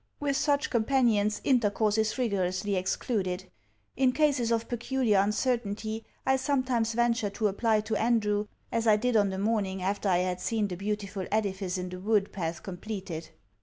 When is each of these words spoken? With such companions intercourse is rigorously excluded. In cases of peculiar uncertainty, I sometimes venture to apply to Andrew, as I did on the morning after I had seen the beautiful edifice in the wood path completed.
With 0.19 0.35
such 0.35 0.71
companions 0.71 1.41
intercourse 1.43 1.95
is 1.95 2.17
rigorously 2.17 2.75
excluded. 2.75 3.51
In 3.95 4.13
cases 4.13 4.51
of 4.51 4.67
peculiar 4.67 5.19
uncertainty, 5.19 6.05
I 6.25 6.37
sometimes 6.37 6.93
venture 6.93 7.29
to 7.29 7.47
apply 7.47 7.81
to 7.81 7.95
Andrew, 7.95 8.47
as 8.71 8.87
I 8.87 8.95
did 8.95 9.15
on 9.15 9.29
the 9.29 9.37
morning 9.37 9.83
after 9.83 10.09
I 10.09 10.17
had 10.25 10.41
seen 10.41 10.69
the 10.69 10.75
beautiful 10.75 11.27
edifice 11.31 11.77
in 11.77 11.89
the 11.89 11.99
wood 11.99 12.31
path 12.33 12.63
completed. 12.63 13.29